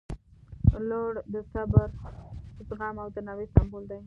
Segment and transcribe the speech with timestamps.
[0.89, 1.87] •لور د صبر،
[2.67, 3.99] زغم او درناوي سمبول دی.